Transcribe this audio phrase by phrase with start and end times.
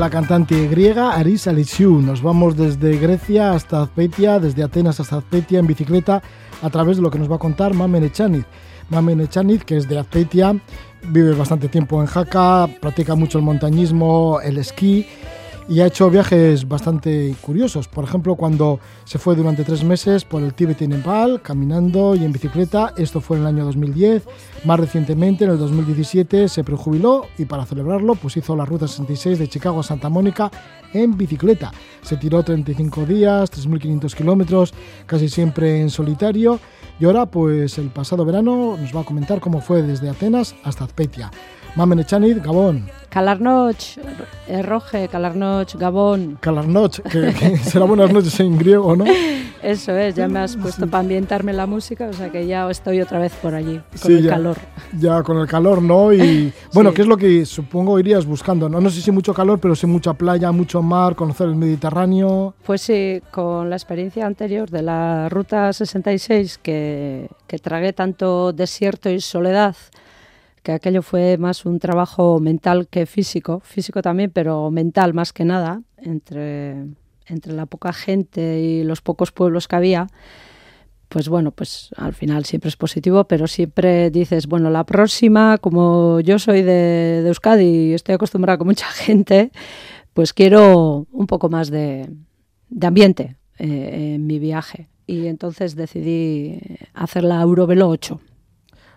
[0.00, 2.00] la cantante griega Aris Alisiou.
[2.00, 6.22] Nos vamos desde Grecia hasta Azpeitia, desde Atenas hasta Azpeitia en bicicleta
[6.62, 8.46] a través de lo que nos va a contar Mamen Echaniz.
[8.88, 10.56] Mamen Echaniz, que es de Azpeitia,
[11.08, 15.06] vive bastante tiempo en Jaca, practica mucho el montañismo, el esquí
[15.70, 17.86] y ha hecho viajes bastante curiosos.
[17.86, 22.24] Por ejemplo, cuando se fue durante tres meses por el Tíbet y Nepal, caminando y
[22.24, 24.24] en bicicleta, esto fue en el año 2010.
[24.64, 29.38] Más recientemente, en el 2017, se prejubiló y para celebrarlo, pues hizo la Ruta 66
[29.38, 30.50] de Chicago a Santa Mónica
[30.92, 31.70] en bicicleta.
[32.02, 34.74] Se tiró 35 días, 3.500 kilómetros,
[35.06, 36.58] casi siempre en solitario.
[36.98, 40.82] Y ahora, pues el pasado verano, nos va a comentar cómo fue desde Atenas hasta
[40.82, 41.30] Azpeitia.
[41.76, 42.90] Mamen Echanid, Gabón.
[43.10, 43.98] Calarnoch,
[44.62, 46.38] Roge, Calarnoch, Gabón.
[46.40, 49.04] Calarnoch, que, será buenas noches en griego, ¿no?
[49.62, 53.00] Eso es, ya me has puesto para ambientarme la música, o sea que ya estoy
[53.00, 54.56] otra vez por allí, con el calor.
[54.98, 56.12] Ya, con el calor, ¿no?
[56.12, 58.68] Y bueno, ¿qué es lo que supongo irías buscando?
[58.68, 62.54] No, no sé si mucho calor, pero sí mucha playa, mucho mar, conocer el Mediterráneo.
[62.64, 69.10] Pues sí, con la experiencia anterior de la Ruta 66, que, que tragué tanto desierto
[69.10, 69.76] y soledad,
[70.62, 75.44] que aquello fue más un trabajo mental que físico, físico también, pero mental más que
[75.44, 76.86] nada, entre,
[77.26, 80.06] entre la poca gente y los pocos pueblos que había,
[81.10, 86.20] pues bueno, pues al final siempre es positivo, pero siempre dices, bueno, la próxima, como
[86.20, 89.50] yo soy de, Euskadi y estoy acostumbrada con mucha gente,
[90.14, 92.08] pues quiero un poco más de,
[92.80, 94.88] ambiente eh, en mi viaje.
[95.08, 96.60] Y entonces decidí
[96.94, 98.20] hacer la Eurovelo 8.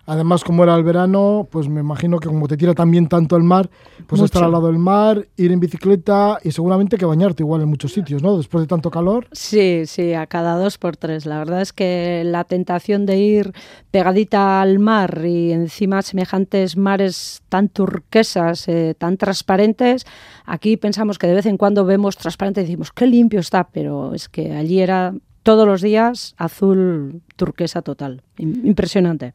[0.06, 3.42] Además, como era el verano, pues me imagino que como te tira también tanto el
[3.42, 3.70] mar,
[4.06, 7.68] pues estar al lado del mar, ir en bicicleta y seguramente que bañarte igual en
[7.68, 8.36] muchos sitios, ¿no?
[8.36, 9.26] Después de tanto calor.
[9.32, 11.24] Sí, sí, a cada dos por tres.
[11.24, 13.52] La verdad es que la tentación de ir
[13.90, 20.04] pegadita al mar y encima semejantes mares tan turquesas, eh, tan transparentes,
[20.44, 24.12] aquí pensamos que de vez en cuando vemos transparente y decimos, qué limpio está, pero
[24.14, 28.22] es que allí era todos los días azul turquesa total.
[28.38, 29.34] Impresionante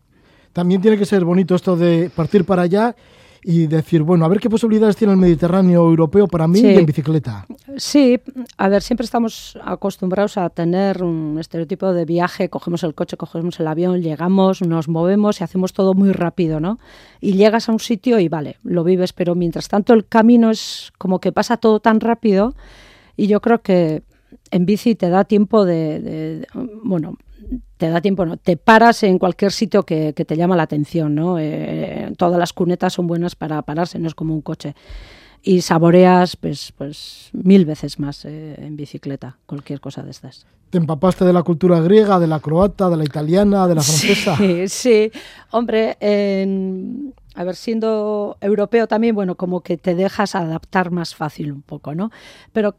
[0.53, 2.95] también tiene que ser bonito esto de partir para allá
[3.43, 6.85] y decir, bueno, a ver qué posibilidades tiene el Mediterráneo europeo para mí y en
[6.85, 7.45] bicicleta.
[7.77, 8.19] Sí,
[8.57, 13.59] a ver, siempre estamos acostumbrados a tener un estereotipo de viaje, cogemos el coche, cogemos
[13.59, 16.79] el avión, llegamos, nos movemos y hacemos todo muy rápido, ¿no?
[17.21, 20.91] Y llegas a un sitio y vale, lo vives, pero mientras tanto el camino es
[20.97, 22.55] como que pasa todo tan rápido
[23.15, 24.03] y yo creo que
[24.51, 26.45] en bici te da tiempo de
[26.83, 27.15] bueno,
[27.79, 28.35] te da tiempo, ¿no?
[28.35, 31.39] Te paras en cualquier sitio que, te llama la atención, ¿no?
[31.39, 34.75] Eh, todas las cunetas son buenas para pararse, no es como un coche.
[35.41, 40.45] Y saboreas, pues, pues mil veces más eh, en bicicleta, cualquier cosa de estas.
[40.69, 44.35] ¿Te empapaste de la cultura griega, de la croata, de la italiana, de la francesa?
[44.35, 45.11] Sí, sí.
[45.51, 45.97] Hombre,
[47.35, 51.95] a ver, siendo europeo también, bueno, como que te dejas adaptar más fácil un poco,
[51.95, 52.11] ¿no?
[52.51, 52.75] Pero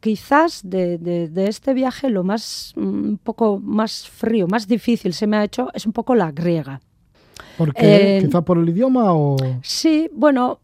[0.00, 5.36] quizás de, este viaje lo más mm, un poco más frío, más difícil se me
[5.36, 6.80] ha hecho es un poco la griega.
[7.56, 8.18] ¿Por qué?
[8.18, 9.36] Eh, ¿Quizá por el idioma o...?
[9.62, 10.58] Sí, bueno,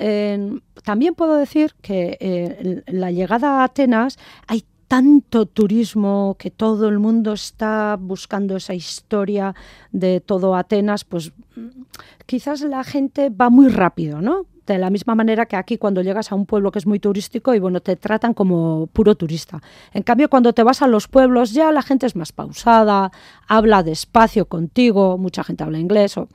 [0.82, 6.98] también puedo decir que eh, la llegada a Atenas hay tanto turismo que todo el
[6.98, 9.54] mundo está buscando esa historia
[9.92, 11.82] de todo Atenas, pues mm,
[12.24, 14.46] quizás la gente va muy rápido, ¿no?
[14.74, 17.54] De la misma manera que aquí cuando llegas a un pueblo que es muy turístico
[17.54, 19.62] y bueno, te tratan como puro turista.
[19.92, 23.10] En cambio, cuando te vas a los pueblos ya la gente es más pausada,
[23.46, 26.28] habla despacio contigo, mucha gente habla inglés o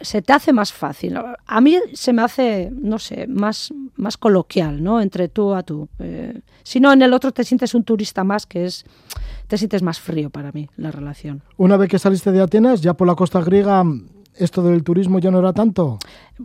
[0.00, 1.18] se te hace más fácil.
[1.46, 5.00] A mí se me hace, no sé, más, más coloquial, ¿no?
[5.00, 5.88] Entre tú a tú.
[5.98, 8.84] Eh, si no, en el otro te sientes un turista más, que es,
[9.46, 11.42] te sientes más frío para mí la relación.
[11.56, 13.84] Una vez que saliste de Atenas, ya por la costa griega,
[14.36, 15.98] esto del turismo ya no era tanto?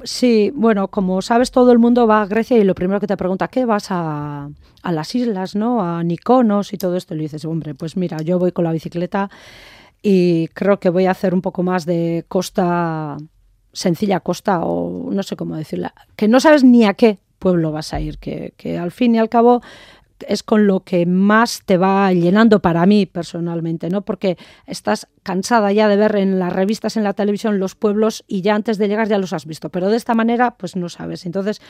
[0.03, 3.17] Sí, bueno, como sabes, todo el mundo va a Grecia y lo primero que te
[3.17, 4.49] pregunta, ¿qué vas a,
[4.81, 5.81] a las islas, no?
[5.81, 7.13] A Niconos y todo esto.
[7.13, 9.29] Y le dices, hombre, pues mira, yo voy con la bicicleta
[10.01, 13.17] y creo que voy a hacer un poco más de costa,
[13.73, 17.93] sencilla costa, o no sé cómo decirla, que no sabes ni a qué pueblo vas
[17.93, 19.61] a ir, que, que al fin y al cabo
[20.27, 24.01] es con lo que más te va llenando para mí personalmente, ¿no?
[24.01, 28.41] Porque estás cansada ya de ver en las revistas, en la televisión, los pueblos y
[28.41, 31.25] ya antes de llegar ya los has visto, pero de esta manera pues no sabes.
[31.25, 31.61] Entonces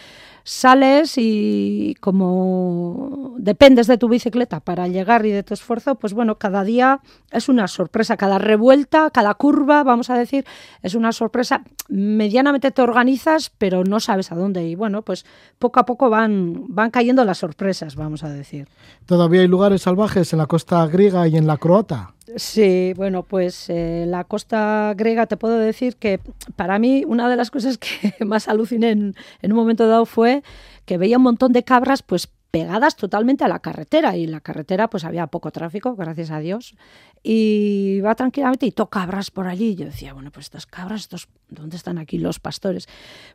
[0.49, 6.39] sales y como dependes de tu bicicleta para llegar y de tu esfuerzo, pues bueno,
[6.39, 7.01] cada día
[7.31, 10.45] es una sorpresa, cada revuelta, cada curva, vamos a decir,
[10.81, 11.63] es una sorpresa.
[11.87, 15.23] Medianamente te organizas, pero no sabes a dónde y bueno, pues
[15.59, 18.67] poco a poco van, van cayendo las sorpresas, vamos a decir.
[19.05, 22.15] ¿Todavía hay lugares salvajes en la costa griega y en la croata?
[22.35, 26.19] Sí, bueno, pues eh, la costa griega te puedo decir que
[26.55, 30.43] para mí una de las cosas que más aluciné en, un momento dado fue
[30.85, 34.41] que veía un montón de cabras pues pegadas totalmente a la carretera y en la
[34.41, 36.75] carretera pues había poco tráfico, gracias a Dios,
[37.23, 39.75] y va tranquilamente y toca cabras por allí.
[39.75, 41.09] Yo decía, bueno, pues estas cabras,
[41.47, 42.87] ¿dónde están aquí los pastores?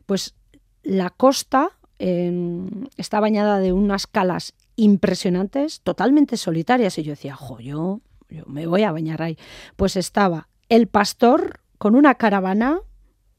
[0.05, 0.35] Pues
[0.83, 8.01] la costa está bañada de unas calas impresionantes, totalmente solitarias, y yo decía, jo, yo,
[8.35, 9.37] yo me voy a bañar ahí.
[9.75, 12.79] Pues estaba el pastor con una caravana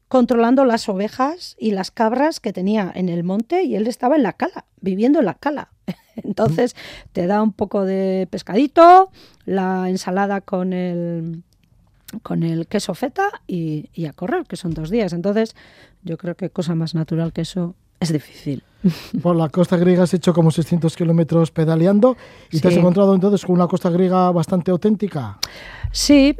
[0.07, 4.23] controlando las ovejas y las cabras que tenía en el monte y él estaba en
[4.23, 5.71] la cala, viviendo en la cala.
[6.15, 6.75] Entonces
[7.11, 9.11] te da un poco de pescadito,
[9.45, 11.43] la ensalada con el,
[12.23, 15.13] con el queso feta y, y, a correr, que son dos días.
[15.13, 15.55] Entonces
[16.03, 18.63] yo creo que cosa más natural que eso es difícil.
[19.21, 22.15] Por la costa griega has hecho como 600 kilómetros pedaleando
[22.51, 25.39] y te has encontrado entonces con una costa griega bastante auténtica.
[25.91, 26.35] Sí,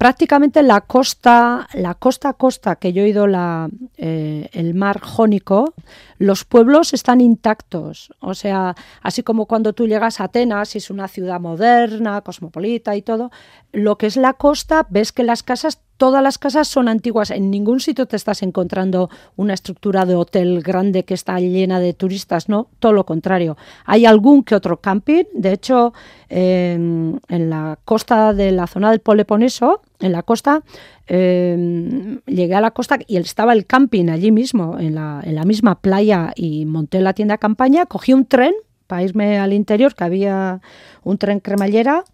[0.00, 5.00] prácticamente la costa, la costa a costa que yo he ido la, eh, el mar
[5.00, 5.74] Jónico,
[6.18, 8.10] los pueblos están intactos.
[8.20, 13.02] O sea, así como cuando tú llegas a Atenas, es una ciudad moderna, cosmopolita y
[13.02, 13.30] todo,
[13.72, 17.30] lo que es la costa, ves que las casas todas las casas son antiguas.
[17.30, 21.92] En ningún sitio te estás encontrando una estructura de hotel grande que está llena de
[21.92, 23.58] turistas, no, todo lo contrario.
[23.84, 25.24] Hay algún que otro camping.
[25.34, 25.92] De hecho,
[26.30, 30.62] en, la costa de la zona del Peloponeso, en la costa,
[31.06, 35.44] em, llegué a la costa y estaba el camping allí mismo, en la, en la
[35.44, 38.54] misma playa, y monté la tienda campaña, cogí un tren
[38.90, 40.60] para irme al interior, que había
[41.04, 42.04] un tren cremallera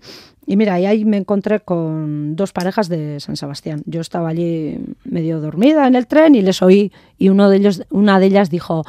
[0.46, 3.82] y mira, y ahí me encontré con dos parejas de San Sebastián.
[3.84, 7.82] Yo estaba allí medio dormida en el tren y les oí y uno de ellos,
[7.90, 8.84] una de ellas dijo,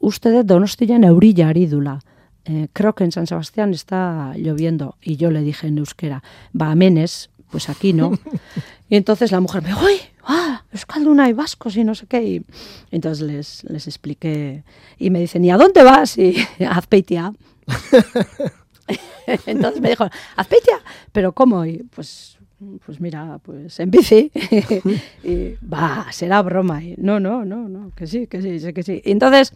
[0.00, 2.00] ustedes donostia neurilla arídula.
[2.46, 4.96] Eh, creo que en San Sebastián está lloviendo.
[5.00, 6.22] Y yo le dije en euskera,
[6.60, 8.12] va menes, pues aquí no.
[8.88, 10.00] y entonces la mujer me dijo, ¡ay!
[10.22, 10.64] ¡Ah!
[10.72, 12.22] Euskalduna y vascos y no sé qué.
[12.22, 12.44] Y
[12.90, 14.64] entonces les, les expliqué
[14.98, 16.18] y me dicen, ¿y a dónde vas?
[16.18, 16.36] Y
[16.68, 17.32] Azpeitia.
[19.46, 20.78] Entonces me dijo, Azpeitia,
[21.12, 21.66] ¿pero cómo?
[21.66, 22.38] Y pues,
[22.84, 24.30] pues mira, pues en bici.
[25.24, 26.82] y va, será broma.
[26.82, 29.02] Y, no, no, no, no, que sí, que sí, que sí.
[29.04, 29.52] Y entonces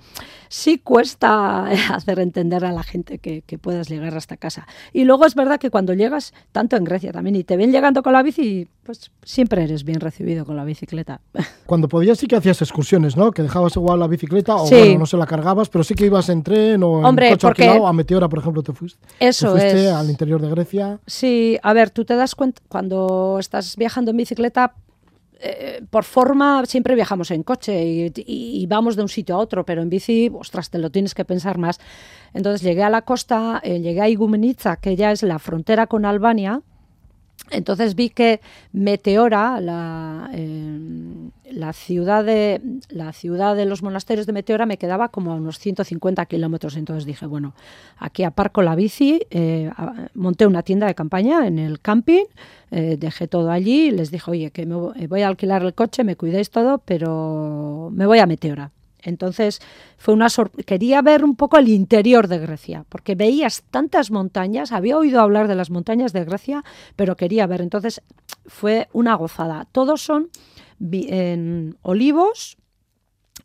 [0.49, 4.67] sí cuesta hacer entender a la gente que, que, puedas llegar hasta casa.
[4.93, 8.03] Y luego es verdad que cuando llegas, tanto en Grecia también, y te ven llegando
[8.03, 11.21] con la bici, pues siempre eres bien recibido con la bicicleta.
[11.67, 13.31] Cuando podías sí que hacías excursiones, ¿no?
[13.31, 16.29] Que dejabas igual la bicicleta o bueno, no se la cargabas, pero sí que ibas
[16.29, 18.99] en tren o en coche alquilado, a Meteora, por ejemplo, te fuiste.
[19.21, 20.99] Eso te fuiste al interior de Grecia.
[21.07, 24.75] Sí, a ver, tú te das cuenta, cuando estás viajando en bicicleta,
[25.43, 29.83] eh, por forma siempre viajamos en coche y, vamos de un sitio a otro, pero
[29.83, 31.79] en bici, ostras, te lo tienes que pensar más.
[32.35, 36.05] Entonces llegué a la costa, eh, llegué a Igumenica, que ya es la frontera con
[36.05, 36.63] Albania,
[37.51, 38.41] entonces vi que
[38.73, 40.79] Meteora, la, eh,
[41.51, 45.59] la, ciudad de, la ciudad de los monasterios de Meteora, me quedaba como a unos
[45.59, 46.77] 150 kilómetros.
[46.77, 47.55] Entonces dije, bueno,
[47.99, 49.71] aquí aparco la bici, eh,
[50.15, 52.25] monté una tienda de campaña en el camping,
[52.71, 56.17] eh, dejé todo allí les dije, oye, que me voy a alquilar el coche, me
[56.17, 58.71] cuidéis todo, pero me voy a Meteora.
[59.03, 59.61] Entonces
[59.97, 60.29] fue una
[60.67, 65.49] quería ver un poco el interior de Grecia, porque veías tantas montañas, había oído hablar
[65.49, 66.65] de las montañas de Grecia,
[66.97, 67.61] pero quería ver.
[67.61, 68.03] Entonces
[68.47, 69.67] fue una gozada.
[69.73, 70.31] Todos son
[71.83, 72.57] olivos,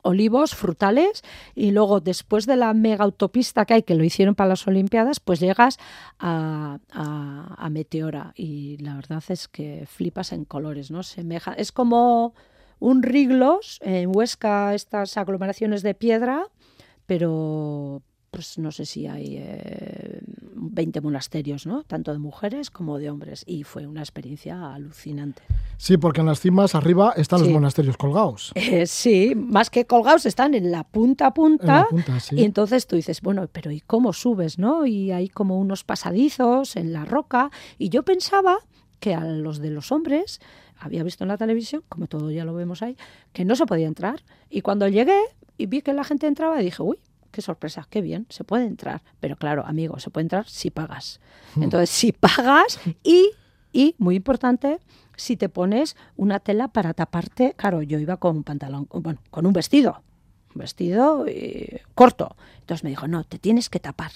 [0.02, 1.24] olivos frutales
[1.56, 5.20] y luego después de la mega autopista que hay, que lo hicieron para las Olimpiadas,
[5.20, 5.78] pues llegas
[6.20, 11.04] a, a Meteora y la verdad es que flipas en colores, ¿no?
[11.04, 12.34] Semeja, es como
[12.80, 16.48] un riglos, en Huesca estas aglomeraciones de piedra,
[17.06, 18.02] pero
[18.36, 19.42] pues no sé si hay
[20.56, 21.84] 20 eh, monasterios, ¿no?
[21.84, 23.46] Tanto de mujeres como de hombres.
[23.48, 25.42] Y fue una experiencia alucinante.
[25.78, 28.52] Sí, porque en las cimas arriba están los monasterios colgados.
[28.66, 31.88] Eh, sí, más que colgados, están en la punta a punta.
[32.32, 34.86] Y entonces tú dices, bueno, pero ¿y cómo subes, no?
[34.86, 37.52] Y hay como unos pasadizos en la roca.
[37.78, 38.58] Y yo pensaba
[39.00, 40.40] que a los de los hombres
[40.78, 42.98] había visto en la televisión, como todo ya lo vemos ahí,
[43.34, 44.24] que no se podía entrar.
[44.50, 45.20] Y cuando llegué
[45.58, 47.00] y vi que la gente entraba, dije, uy,
[47.32, 49.02] qué sorpresa, qué bien, se puede entrar.
[49.20, 51.20] Pero claro, amigo, se puede entrar si pagas.
[51.56, 51.64] Hmm.
[51.64, 53.32] Entonces, si pagas y,
[53.72, 54.80] y, muy importante,
[55.16, 59.46] si te pones una tela para taparte, claro, yo iba con un pantalón, bueno, con
[59.46, 60.02] un vestido,
[60.54, 62.36] un vestido eh, corto.
[62.60, 64.12] Entonces me dijo, no, te tienes que tapar.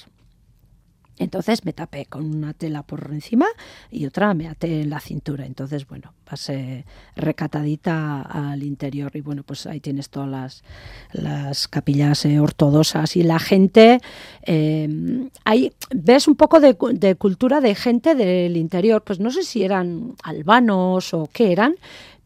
[1.20, 3.46] Entonces me tapé con una tela por encima
[3.92, 5.46] y otra me até en la cintura.
[5.46, 6.86] Entonces, bueno, pasé
[7.18, 10.64] recatadita al interior y bueno, pues ahí tienes todas las,
[11.12, 14.00] las capillas eh, ortodoxas y la gente,
[14.44, 16.76] eh, ahí ves un poco de,
[17.16, 21.76] cultura de gente del interior, pues no sé si eran albanos o qué eran,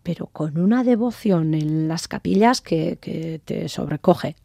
[0.04, 4.36] pero con una devoción en las capillas que, que te sobrecoge.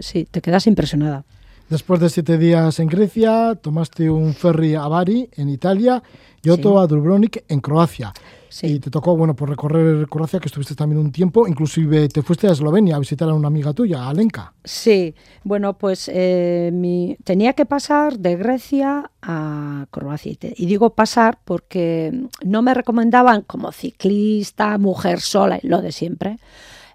[0.00, 1.24] sí, te quedas impresionada.
[1.72, 6.02] Después de siete días en Grecia, tomaste un ferry a Bari, en Italia,
[6.42, 8.12] y otro a Dubrovnik, en Croacia.
[8.60, 12.46] Y te tocó, bueno, por recorrer Croacia, que estuviste también un tiempo, inclusive te fuiste
[12.46, 14.52] a Eslovenia a visitar a una amiga tuya, Alenka.
[14.62, 15.14] Sí,
[15.44, 20.36] bueno, pues eh, mi, tenía que pasar de Grecia a Croacia.
[20.42, 22.12] Y digo pasar porque
[22.44, 26.38] no me recomendaban como ciclista, mujer sola, lo de siempre.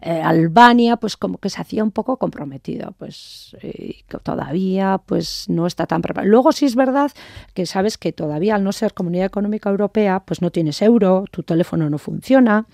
[0.02, 5.68] Eh, Albania, pues como que se hacía un poco comprometido, pues que todavía pues no
[5.68, 6.30] está tan preparado.
[6.30, 7.12] Luego sí es verdad
[7.54, 11.44] que sabes que todavía al no ser Comunidad Económica Europea, pues no tienes euro, tu
[11.44, 12.66] teléfono no funciona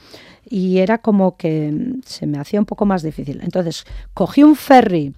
[0.50, 1.74] y era como que
[2.06, 3.40] se me hacía un poco más difícil.
[3.42, 5.14] Entonces cogí un ferry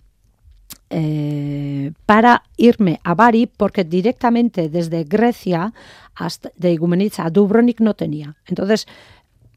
[0.90, 5.74] eh, para irme a Bari porque directamente desde Grecia
[6.14, 8.38] hasta de Igumenica a Dubrovnik no tenía.
[8.46, 8.88] Entonces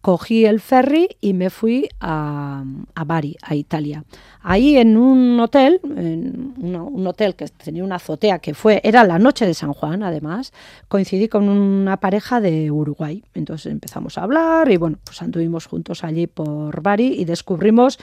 [0.00, 2.64] cogí el ferry y me fui a,
[3.06, 4.04] Bari, a Italia.
[4.42, 9.18] Ahí en un hotel, en un hotel que tenía una azotea que fue, era la
[9.18, 10.52] noche de San Juan además,
[10.88, 13.24] coincidí con una pareja de Uruguay.
[13.34, 17.98] Entonces empezamos a hablar y bueno, pues anduvimos juntos allí por Bari y descubrimos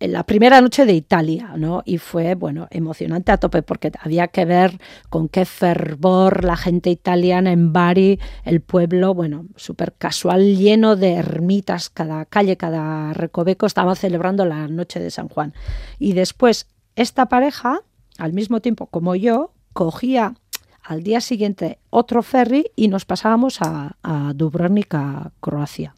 [0.00, 1.82] la primera noche de Italia, ¿no?
[1.84, 6.90] Y fue, bueno, emocionante a tope porque había que ver con qué fervor la gente
[6.90, 13.66] italiana en Bari, el pueblo, bueno, súper casual, lleno de ermitas, cada calle, cada recoveco
[13.66, 15.54] estaba celebrando la noche de San Juan.
[15.98, 17.80] Y después, esta pareja,
[18.18, 20.34] al mismo tiempo como yo, cogía
[20.82, 24.94] al día siguiente otro ferry y nos pasábamos a, a Dubrovnik,
[25.40, 25.94] Croacia.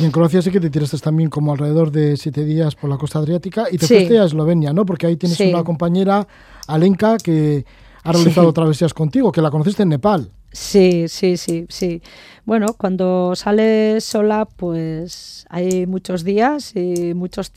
[0.00, 2.98] Y en Croacia sí que te tiraste también como alrededor de siete días por la
[2.98, 4.84] costa adriática y te fuiste a Eslovenia, ¿no?
[4.84, 6.26] Porque ahí tienes una compañera,
[6.66, 7.64] Alenka, que
[8.02, 10.30] ha realizado travesías contigo, que la conociste en Nepal.
[10.52, 12.02] Sí, sí, sí, sí.
[12.44, 17.52] Bueno, cuando sales sola, pues hay muchos días y muchos,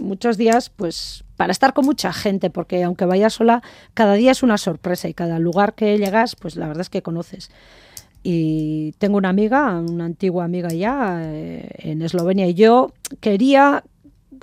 [0.00, 3.62] muchos días, pues para estar con mucha gente, porque aunque vayas sola,
[3.94, 7.02] cada día es una sorpresa y cada lugar que llegas, pues la verdad es que
[7.02, 7.50] conoces.
[8.22, 13.84] Y tengo una amiga, una antigua amiga ya, eh, en Eslovenia, y yo quería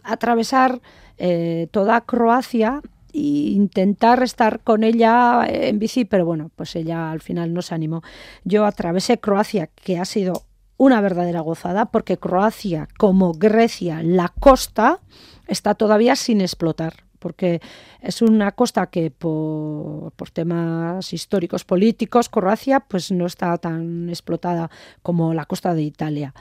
[0.03, 0.81] atravesar
[1.17, 2.81] eh, toda Croacia
[3.13, 7.75] e intentar estar con ella en bici, pero bueno, pues ella al final no se
[7.75, 8.01] animó.
[8.43, 10.43] Yo atravesé Croacia, que ha sido
[10.77, 14.99] una verdadera gozada, porque Croacia, como Grecia, la costa,
[15.47, 17.61] está todavía sin explotar porque
[18.01, 24.69] es una costa que por, temas históricos políticos, Croacia, pues no está tan explotada
[25.01, 26.33] como la costa de Italia.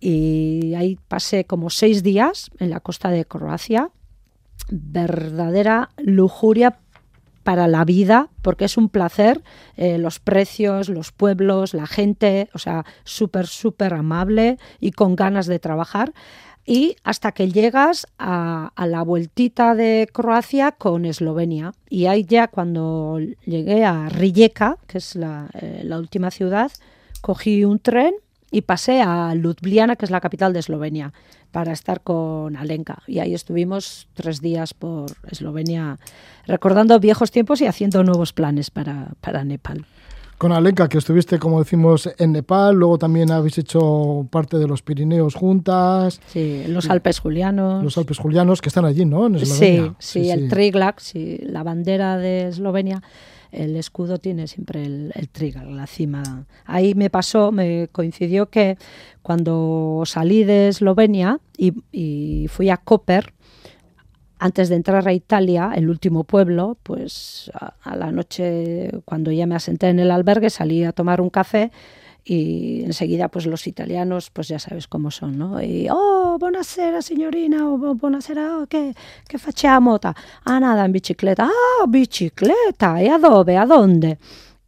[0.00, 3.90] Y ahí pasé como seis días en la costa de Croacia,
[4.70, 6.78] verdadera lujuria
[7.42, 9.42] para la vida, porque es un placer,
[9.76, 15.46] eh, los precios, los pueblos, la gente, o sea, súper, súper amable y con ganas
[15.46, 16.12] de trabajar
[16.64, 21.72] y hasta que llegas a, la vueltita de Croacia con Eslovenia.
[21.88, 26.70] Y ahí ya cuando llegué a Rijeka, que es la, eh, la, última ciudad,
[27.20, 28.14] cogí un tren
[28.50, 31.12] y pasé a Ljubljana, que es la capital de Eslovenia,
[31.50, 33.02] para estar con Alenka.
[33.06, 35.98] Y ahí estuvimos tres días por Eslovenia
[36.46, 39.86] recordando viejos tiempos y haciendo nuevos planes para, para Nepal
[40.42, 44.82] con Alenka, que estuviste, como decimos, en Nepal, luego también habéis hecho parte de los
[44.82, 46.20] Pirineos juntas.
[46.26, 47.84] Sí, los Alpes Julianos.
[47.84, 49.28] Los Alpes Julianos, que están allí, ¿no?
[49.28, 49.94] En Eslovenia.
[50.00, 50.50] Sí, sí, el
[50.96, 53.04] sí, la bandera de Eslovenia,
[53.52, 56.46] el escudo tiene siempre el, el la cima.
[56.64, 58.78] Ahí me pasó, me coincidió que
[59.22, 63.32] cuando salí de Eslovenia y, y fui a Koper,
[64.42, 69.54] antes de entrar a Italia, el último pueblo, pues a, la noche, cuando ya me
[69.54, 71.70] asenté en el albergue, salí a tomar un café
[72.24, 75.58] y enseguida pues los italianos pues ya sabes cómo son no
[75.90, 78.94] oh buonasera signorina oh, buonasera oh, che,
[79.26, 79.98] che facciamo
[80.44, 81.46] ah nada en bicicleta.
[81.46, 84.18] Ah bicicleta y a dove a dónde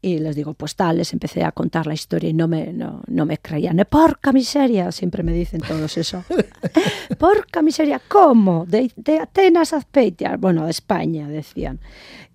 [0.05, 3.01] y les digo, pues tal, les empecé a contar la historia y no me, no,
[3.07, 3.83] no me creían.
[3.89, 4.93] ¡Porca miseria!
[4.93, 6.23] Siempre me dicen todos eso.
[7.19, 8.03] ¡Porca miseria!
[8.07, 8.67] ¿Cómo?
[8.67, 10.37] De, de Atenas a Azpeitia.
[10.37, 11.81] Bueno, de España, decían.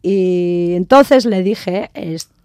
[0.02, 1.92] Y entonces le dije,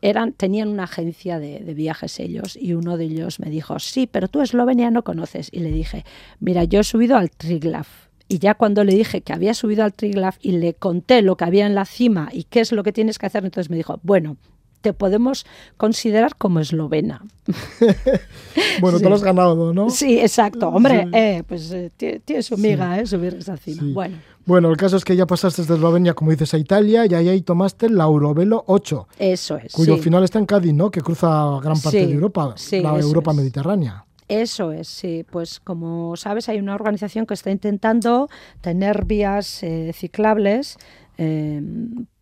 [0.02, 4.06] eran, tenían una agencia de, de, viajes ellos y uno de ellos me dijo, sí,
[4.06, 5.48] pero tú Eslovenia no conoces.
[5.52, 6.04] Y le dije,
[6.38, 7.86] mira, yo he subido al Triglav.
[8.28, 11.44] Y ya cuando le dije que había subido al Triglav y le conté lo que
[11.44, 14.00] había en la cima y qué es lo que tienes que hacer, entonces me dijo,
[14.02, 14.36] bueno,
[14.84, 15.46] te podemos
[15.78, 17.22] considerar como eslovena.
[18.82, 19.88] bueno, tú lo has ganado, ¿no?
[19.88, 20.68] Sí, exacto.
[20.68, 21.90] Hombre, eh, pues eh,
[22.22, 23.82] tiene su miga, eh, subir esa cima.
[23.94, 24.18] Bueno.
[24.44, 27.40] Bueno, el caso es que ya pasaste desde Eslovenia, como dices, a Italia y ahí
[27.40, 29.08] tomaste la Eurovelo 8.
[29.18, 29.72] Eso es.
[29.72, 30.90] Cuyo final está en Cádiz, ¿no?
[30.90, 34.04] Que cruza gran parte de Europa, la Europa mediterránea.
[34.28, 35.24] Eso es, sí.
[35.30, 38.28] Pues como sabes, hay una organización que está intentando
[38.60, 40.76] tener vías eh, ciclables
[41.16, 41.62] eh,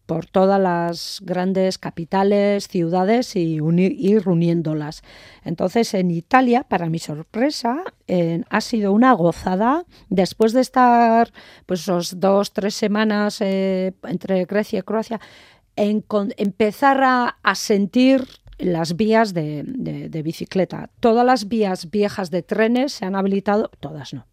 [0.07, 5.03] por todas las grandes capitales, ciudades y ir uniéndolas.
[5.45, 7.83] Entonces, en Italia, para mi sorpresa,
[8.49, 11.33] ha sido una gozada después de estar
[11.67, 15.21] pues dos, tres semanas eh, entre Grecia y Croacia,
[15.77, 18.27] empezar a, sentir
[18.59, 20.91] las vías de, bicicleta.
[21.01, 24.27] Todas las vías viejas de trenes se han habilitado, todas no,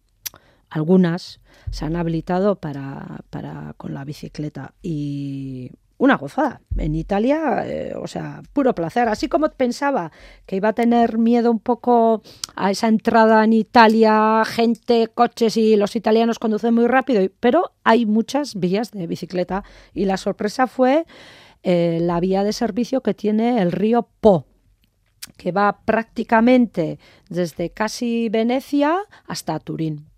[0.70, 6.62] algunas se han habilitado para, para con la bicicleta y una gozada.
[6.78, 9.06] En Italia, eh, o sea, puro placer.
[9.08, 10.10] Así como pensaba
[10.46, 12.22] que iba a tener miedo un poco
[12.56, 18.06] a esa entrada en Italia, gente, coches y los italianos conducen muy rápido, pero hay
[18.06, 21.04] muchas vías de bicicleta y la sorpresa fue
[21.62, 24.46] eh, la vía de servicio que tiene el río Po
[25.36, 30.09] que va prácticamente desde casi Venecia hasta Turín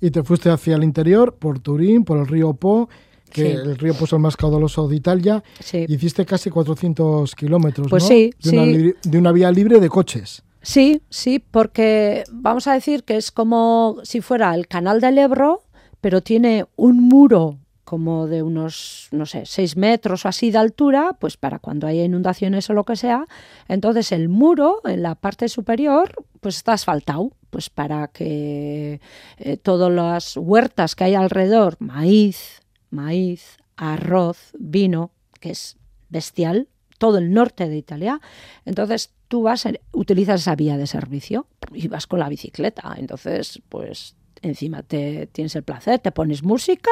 [0.00, 2.88] y te fuiste hacia el interior, por Turín, por el río Po,
[3.30, 5.42] que el río Po es el más caudaloso de Italia.
[5.60, 5.84] Sí.
[5.88, 8.08] Hiciste casi 400 kilómetros, pues ¿no?
[8.08, 10.42] sí, de, Una, de una vía libre de coches.
[10.62, 15.62] Sí, sí, porque vamos a decir que es como si fuera el canal del Ebro,
[16.00, 17.58] pero tiene un muro
[17.90, 22.04] como de unos, no sé, seis metros o así de altura, pues para cuando haya
[22.04, 23.24] inundaciones o lo que sea.
[23.66, 29.00] Entonces el muro en la parte superior pues está asfaltado, pues para que
[29.38, 35.76] eh, todas las huertas que hay alrededor, maíz, maíz, arroz, vino, que es
[36.08, 38.20] bestial, todo el norte de Italia.
[38.64, 42.94] Entonces tú vas, utilizas esa vía de servicio y vas con la bicicleta.
[42.96, 46.90] Entonces, pues encima te tienes el placer, te pones música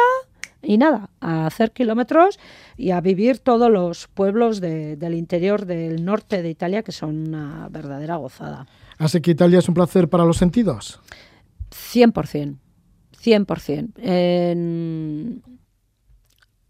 [0.62, 2.38] y nada, a hacer kilómetros
[2.76, 7.68] y a vivir todos los pueblos del interior del norte de Italia que son una
[7.70, 8.66] verdadera gozada.
[8.98, 11.00] ¿Así que Italia es un placer para los sentidos?
[11.70, 12.56] 100%,
[13.22, 13.92] 100%.
[13.96, 15.42] En...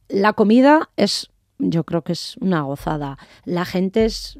[0.08, 3.18] La comida es, yo creo que es una gozada.
[3.44, 4.38] La gente es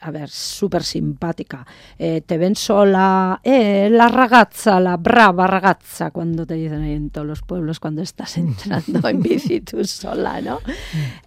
[0.00, 1.66] a ver, súper simpática.
[1.98, 7.10] Eh, te ven sola, eh, la ragazza, la brava ragazza, cuando te dicen ahí en
[7.10, 10.60] todos los pueblos cuando estás entrando en bici tú sola, ¿no?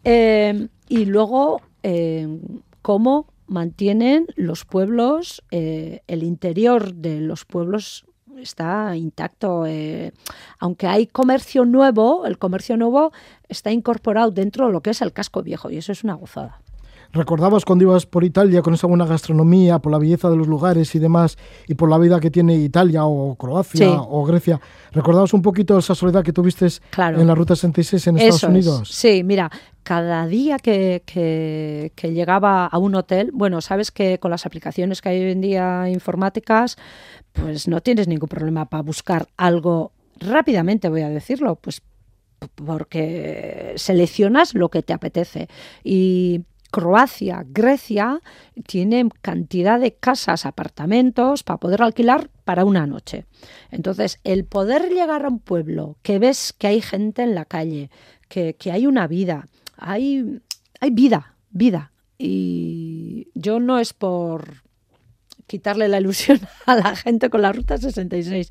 [0.04, 1.62] Eh, y luego,
[2.82, 8.06] cómo mantienen los pueblos, el interior de los pueblos
[8.38, 9.66] está intacto.
[10.60, 13.12] aunque hay comercio nuevo, el comercio nuevo
[13.50, 16.62] está incorporado dentro de lo que es el casco viejo y eso es una gozada.
[17.14, 20.96] ¿Recordabas cuando ibas por Italia con esa buena gastronomía, por la belleza de los lugares
[20.96, 24.62] y demás, y por la vida que tiene Italia o Croacia o Grecia?
[24.92, 28.90] ¿Recordabas un poquito esa soledad que tuviste en la Ruta 66 en Estados Unidos?
[28.90, 29.52] Sí, mira,
[29.84, 35.10] cada día que, que, llegaba a un hotel, bueno, sabes que con las aplicaciones que
[35.10, 36.78] hay hoy en día informáticas,
[37.34, 41.82] pues no tienes ningún problema para buscar algo rápidamente, voy a decirlo, pues
[42.56, 45.48] porque seleccionas lo que te apetece.
[45.84, 48.22] Y Croacia, Grecia,
[48.66, 53.26] tiene cantidad de casas, apartamentos para poder alquilar para una noche.
[53.70, 57.90] Entonces, el poder llegar a un pueblo que ves que hay gente en la calle,
[58.30, 60.40] que, hay una vida, hay,
[60.80, 61.92] hay vida, vida.
[62.18, 64.64] Y yo no es por
[65.48, 68.50] quitarle la ilusión a la gente con la Ruta 66,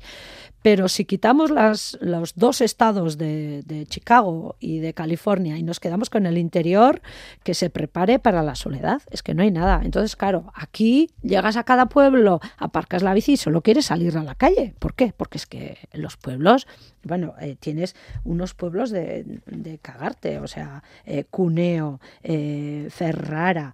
[0.61, 6.09] pero si quitamos las, los dos estados de, Chicago y de California y nos quedamos
[6.09, 7.01] con el interior,
[7.43, 9.01] que se prepare para la soledad.
[9.09, 9.81] Es que no hay nada.
[9.83, 14.23] Entonces, claro, aquí llegas a cada pueblo, aparcas la bici y solo quieres salir a
[14.23, 14.75] la calle.
[14.77, 15.13] ¿Por qué?
[15.15, 16.67] Porque es que los pueblos,
[17.03, 19.41] bueno, eh, tienes unos pueblos de,
[19.81, 23.73] cagarte, o sea, eh, Cuneo, eh, Ferrara,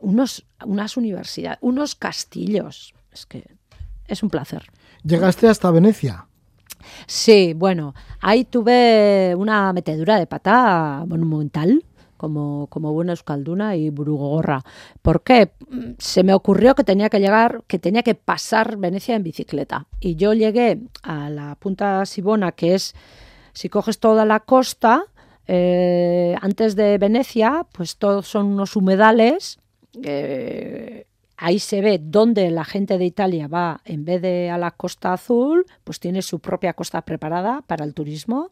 [0.00, 2.94] unos, unas universidades, unos castillos.
[3.12, 3.44] Es que
[4.06, 4.64] es un placer.
[5.02, 6.26] ¿Llegaste hasta Venecia?
[7.06, 11.84] Sí, bueno, ahí tuve una metedura de pata monumental.
[12.16, 14.62] Como, como buena euskalduna y burugorra.
[15.02, 15.50] ¿Por qué?
[15.98, 19.88] Se me ocurrió que tenía que llegar, que tenía que pasar Venecia en bicicleta.
[20.00, 22.94] Y yo llegué a la punta Sibona, que es,
[23.52, 25.02] si coges toda la costa,
[25.46, 29.58] eh, antes de Venecia, pues todos son unos humedales.
[30.02, 34.70] Eh, Ahí se ve dónde la gente de Italia va, en vez de a la
[34.70, 38.50] Costa Azul, pues tiene su propia costa preparada para el turismo,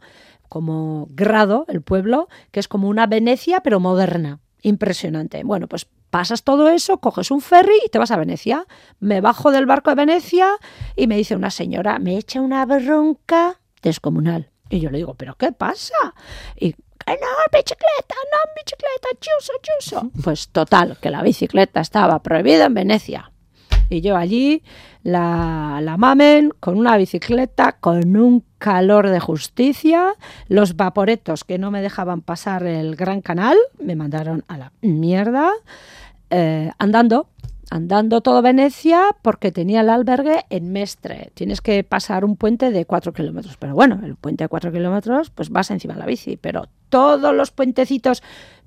[0.49, 4.41] como Grado, el pueblo, que es como una Venecia, pero moderna.
[4.63, 5.43] Impresionante.
[5.45, 8.67] Bueno, pues pasas todo eso, coges un ferry y te vas a Venecia.
[9.01, 10.49] Me bajo del barco de Venecia
[10.95, 14.51] y me dice una señora, me echa una bronca descomunal.
[14.69, 16.15] Y yo le digo, ¿pero qué pasa?
[16.55, 16.75] Y
[17.07, 20.11] no, bicicleta, no, bicicleta, chuso, chuso.
[20.23, 23.33] Pues total, que la bicicleta estaba prohibida en Venecia.
[23.89, 24.63] Y yo allí,
[25.03, 30.15] la, la mamen, con una bicicleta, con un calor de justicia,
[30.49, 35.51] los vaporetos que no me dejaban pasar el Gran Canal, me mandaron a la mierda,
[36.31, 37.29] eh, andando,
[37.71, 41.31] andando todo Venecia porque tenía el albergue en Mestre.
[41.35, 43.57] Tienes que pasar un puente de cuatro kilómetros.
[43.57, 46.37] Pero bueno, el puente de cuatro kilómetros, pues vas encima de la bici.
[46.37, 48.23] Pero todos los puentecitos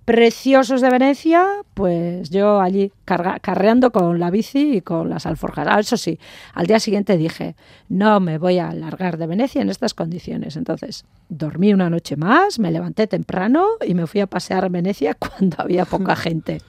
[0.06, 5.68] preciosos de Venecia, pues yo allí carreando con la bici y con las alforjas.
[5.70, 6.20] Ah, eso sí,
[6.54, 7.56] al día siguiente dije,
[7.90, 10.56] no me voy a largar de Venecia en estas condiciones.
[10.58, 15.16] Entonces, dormí una noche más, me levanté temprano y me fui a pasear a Venecia
[15.20, 16.62] cuando había poca gente.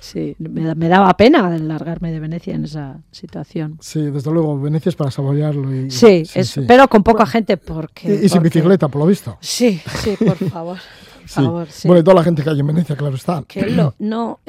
[0.00, 3.78] Sí, me, daba pena largarme de Venecia en esa situación.
[3.80, 5.72] Sí, desde luego, Venecia es para saborearlo.
[5.72, 6.24] Y, sí,
[6.66, 8.22] pero con poca gente porque...
[8.24, 9.38] Y, sin bicicleta, por lo visto.
[9.40, 10.78] Sí, sí, por favor.
[11.34, 11.88] Por sí.
[11.88, 13.42] Bueno, y toda la gente que hay en Venecia, claro está.
[13.46, 13.66] Que
[13.98, 14.40] no,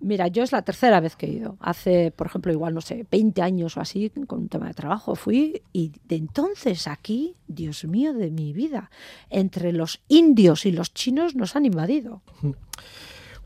[0.00, 1.56] mira, yo es la tercera vez que he ido.
[1.60, 5.14] Hace, por ejemplo, igual, no sé, 20 años o así, con un tema de trabajo,
[5.14, 8.90] fui y de entonces aquí, Dios mío de mi vida,
[9.30, 12.22] entre los indios y los chinos nos han invadido.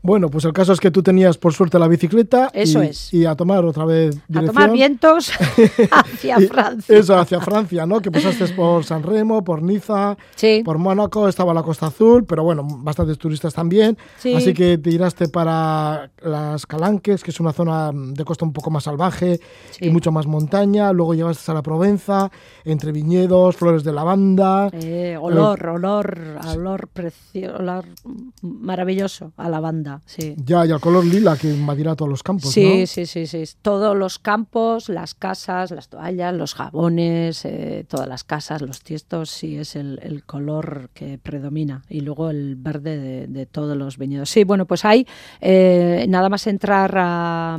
[0.07, 2.49] Bueno, pues el caso es que tú tenías por suerte la bicicleta.
[2.53, 3.13] Eso y, es.
[3.13, 4.45] Y a tomar otra vez dirección.
[4.45, 5.31] A tomar vientos
[5.91, 6.97] hacia Francia.
[6.97, 7.99] Eso, hacia Francia, ¿no?
[7.99, 10.15] Que pasaste por San Remo, por Niza,
[10.63, 13.97] por Mónaco, estaba la Costa Azul, pero bueno, bastantes turistas también.
[14.19, 18.71] Así que te tiraste para las Calanques, que es una zona de costa un poco
[18.71, 19.41] más salvaje
[19.81, 20.93] y mucho más montaña.
[20.93, 22.31] Luego llegaste a la Provenza,
[22.63, 24.69] entre viñedos, flores de lavanda.
[24.71, 26.17] Eh, olor, olor,
[26.47, 27.83] olor, precioso, olor
[28.41, 29.96] maravilloso a lavanda.
[30.45, 32.51] Ya, y el color lila que invadirá todos los campos.
[32.51, 33.43] Sí, sí, sí, sí.
[33.61, 39.29] Todos los campos, las casas, las toallas, los jabones, eh, todas las casas, los tiestos,
[39.29, 41.83] sí es el, color que predomina.
[41.89, 44.29] Y luego el verde de, todos los viñedos.
[44.29, 45.07] Sí, bueno, pues hay,
[45.41, 47.57] eh, nada más entrar a,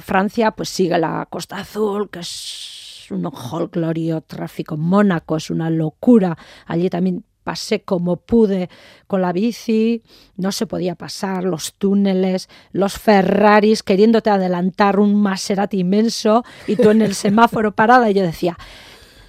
[0.00, 3.30] Francia, pues sigue la Costa Azul, que es un
[3.70, 4.76] glorio tráfico.
[4.76, 6.36] Mónaco es una locura.
[6.66, 8.68] Allí también pasé como pude
[9.06, 10.02] con la bici,
[10.36, 16.90] no se podía pasar, los túneles, los Ferraris queriéndote adelantar un Maserati inmenso y tú
[16.90, 18.58] en el semáforo parada y yo decía,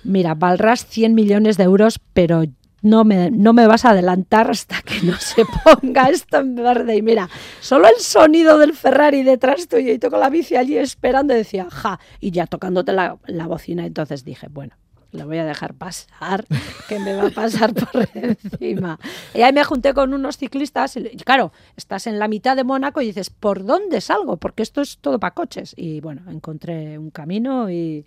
[0.04, 2.44] mira, valdrás 100 millones de euros, pero
[2.82, 6.96] no me, no me vas a adelantar hasta que no se ponga esto en verde.
[6.96, 11.34] Y mira, solo el sonido del Ferrari detrás tuyo y con la bici allí esperando
[11.34, 13.86] y decía, ja, y ya tocándote la, la bocina.
[13.86, 14.76] Entonces dije, bueno,
[15.16, 16.46] lo voy a dejar pasar,
[16.90, 19.00] que me va a pasar por encima.
[19.34, 23.02] Y ahí me junté con unos ciclistas, y claro, estás en la mitad de Mónaco
[23.02, 24.38] y dices, ¿por dónde salgo?
[24.38, 25.74] Porque esto es todo para coches.
[25.78, 28.06] Y bueno, encontré un camino y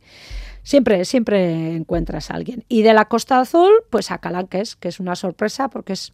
[0.62, 2.64] siempre, siempre encuentras a alguien.
[2.68, 6.12] Y de la Costa Azul, pues a Calanques, que es una sorpresa porque es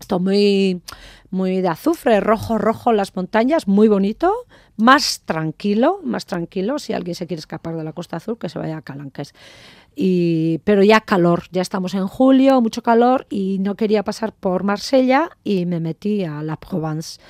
[0.00, 0.82] esto muy,
[1.30, 4.32] muy de azufre, rojo, rojo las montañas, muy bonito,
[4.76, 6.78] más tranquilo, más tranquilo.
[6.78, 9.34] Si alguien se quiere escapar de la Costa Azul, que se vaya a Calanques.
[10.02, 14.64] Y, pero ya calor, ya estamos en julio, mucho calor y no quería pasar por
[14.64, 17.20] Marsella y me metí a la Provence.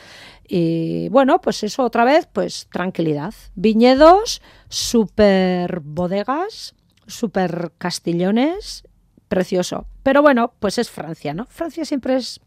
[0.46, 3.34] Y bueno, pues eso otra vez, pues tranquilidad.
[3.56, 6.76] Viñedos, super bodegas,
[7.08, 8.84] super castillones,
[9.26, 9.86] precioso.
[10.04, 11.46] Pero bueno, pues es Francia, ¿no?
[11.46, 12.40] Francia siempre es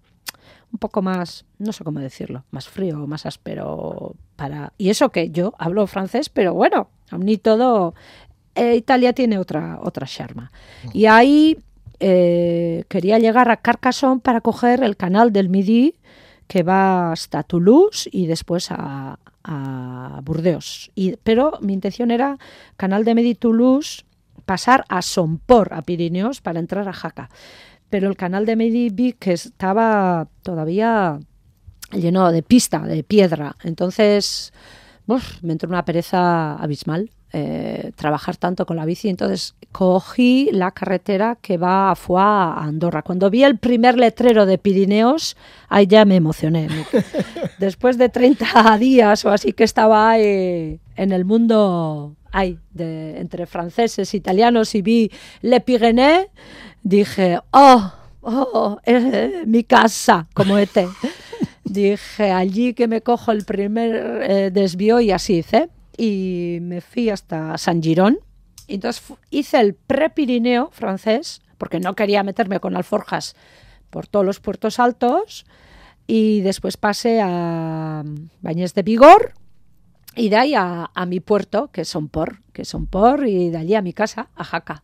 [0.71, 4.71] un poco más, no sé cómo decirlo, más frío, más áspero para...
[4.77, 7.93] Y eso que yo hablo francés, pero bueno, aún ni todo
[8.55, 10.51] eh, Italia tiene otra, otra charma.
[10.93, 11.57] Y ahí
[11.99, 15.95] eh, quería llegar a Carcassonne para coger el canal del Midi
[16.47, 19.17] que va hasta Toulouse y después a,
[20.23, 20.91] Burdeos.
[20.95, 22.37] Y, pero mi intención era
[22.77, 24.05] canal de Midi-Toulouse,
[24.45, 27.29] pasar a Somport, a Pirineos, para entrar a Jaca.
[27.89, 31.19] Pero el canal de Midi vi que estaba todavía
[31.91, 33.57] lleno de pista, de piedra.
[33.63, 34.53] Entonces,
[35.41, 37.11] me entró una pereza abismal.
[37.35, 39.09] Eh, trabajar tanto con la bici.
[39.09, 43.01] Entonces cogí la carretera que va a Foix a Andorra.
[43.01, 45.35] Cuando vi el primer letrero de Pirineos,
[45.67, 46.67] ahí ya me emocioné.
[47.57, 53.47] Después de 30 días o así que estaba ahí en el mundo ay, de, entre
[53.47, 56.27] franceses, italianos y vi Le Pyrénées,
[56.83, 58.77] dije, oh, oh,
[59.47, 60.69] mi casa, como ET.
[61.63, 67.09] dije, allí que me cojo el primer eh, desvío y así hice y me fui
[67.09, 68.19] hasta San Girón.
[68.67, 73.35] Entonces hice el pre-Pirineo francés, porque no quería meterme con alforjas
[73.89, 75.45] por todos los puertos altos.
[76.07, 78.03] Y después pasé a
[78.41, 79.33] Bañés de Vigor
[80.15, 83.81] y de ahí a, mi puerto, que son por, que por, y de allí a
[83.81, 84.83] mi casa, a Jaca.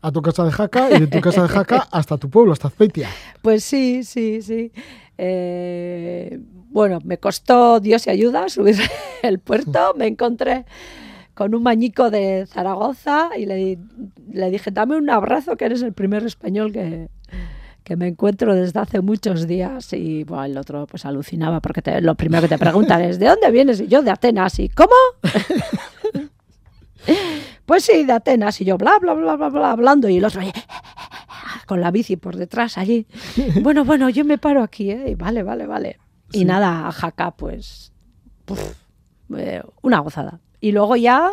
[0.00, 2.68] A tu casa de Jaca y de tu casa de Jaca hasta tu pueblo, hasta
[2.68, 3.08] Azpeitia.
[3.42, 4.70] Pues sí, sí, sí.
[5.16, 6.38] Eh,
[6.70, 8.76] bueno, me costó Dios y ayuda subir
[9.22, 9.94] el puerto.
[9.96, 10.64] Me encontré
[11.34, 13.78] con un mañico de Zaragoza y le,
[14.32, 17.08] le dije, dame un abrazo que eres el primer español que,
[17.84, 22.16] que me encuentro desde hace muchos días y bueno, el otro pues alucinaba porque lo
[22.16, 23.80] primero que te preguntan es ¿de dónde vienes?
[23.80, 24.90] Y yo de Atenas y ¿cómo?
[27.66, 30.42] pues sí, de Atenas y yo bla bla bla bla bla hablando y el otro
[31.66, 33.06] con la bici por detrás allí.
[33.62, 35.14] Bueno, bueno, yo me paro aquí, ¿eh?
[35.16, 35.98] vale, vale, vale.
[36.32, 37.92] Y nada, a Jaca, pues
[39.36, 40.40] eh, una gozada.
[40.60, 41.32] Y luego ya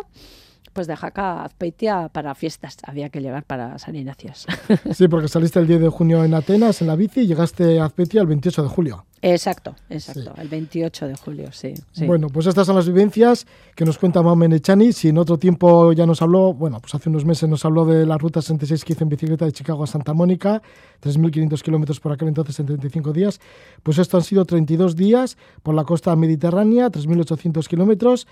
[0.76, 2.76] pues de Jaca a Azpeitia para fiestas.
[2.82, 4.32] Había que llegar para San Ignacio.
[4.92, 7.86] Sí, porque saliste el 10 de junio en Atenas en la bici y llegaste a
[7.86, 9.06] Azpeitia el 28 de julio.
[9.22, 11.72] Exacto, exacto, el 28 de julio, sí,
[12.06, 14.92] Bueno, pues estas son las vivencias que nos cuenta Mamen Echani.
[14.92, 18.04] Si en otro tiempo ya nos habló, bueno, pues hace unos meses nos habló de
[18.04, 20.60] la ruta 66 que hizo en bicicleta de Chicago a Santa Mónica,
[21.02, 23.40] 3.500 kilómetros por aquel entonces en 35 días.
[23.82, 28.28] Pues esto han sido 32 días por la costa mediterránea, 3.800 kilómetros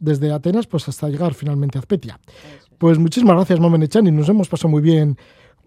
[0.00, 2.18] desde Atenas pues hasta llegar finalmente a Azpetia.
[2.78, 5.16] Pues muchísimas gracias, Mamen Echani, nos hemos pasado muy bien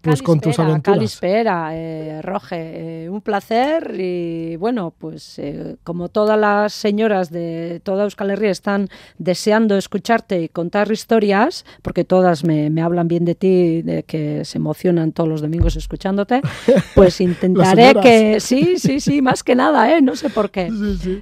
[0.01, 0.97] pues con tus aventuras.
[0.97, 7.81] Calispera, eh, Roge, eh, un placer y bueno, pues eh, como todas las señoras de
[7.83, 13.25] toda Euskal Herria están deseando escucharte y contar historias, porque todas me, me hablan bien
[13.25, 16.41] de ti, de que se emocionan todos los domingos escuchándote,
[16.95, 20.01] pues intentaré que sí, sí, sí, más que nada, ¿eh?
[20.01, 20.71] no sé por qué.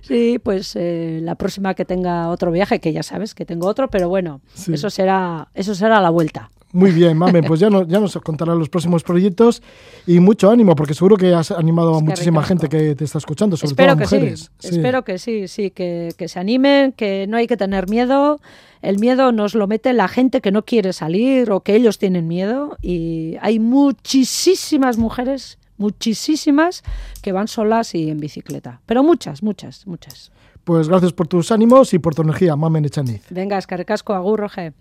[0.03, 4.09] Sí, pues la próxima que tenga otro viaje, que ya sabes que tengo otro, pero
[4.09, 6.49] bueno, eso será eso será la vuelta.
[6.71, 9.63] Muy bien, Mame, pues ya, no, ya nos contarán los próximos proyectos
[10.05, 13.57] y mucho ánimo, porque seguro que has animado a muchísima gente que te está escuchando,
[13.57, 14.51] sobre Espero todo a mujeres.
[14.59, 14.69] Sí.
[14.75, 18.39] Espero que sí, sí, que, que se animen, que no hay que tener miedo.
[18.83, 22.27] El miedo nos lo mete la gente que no quiere salir o que ellos tienen
[22.27, 26.83] miedo y hay muchísimas mujeres, muchísimas,
[27.23, 28.79] que van solas y en bicicleta.
[28.85, 30.31] Pero muchas, muchas, muchas.
[30.63, 33.23] Pues gracias por tus ánimos y por tu energía, Mamen Echaniz.
[33.31, 34.73] Venga, escarrecasco, agur, Roge.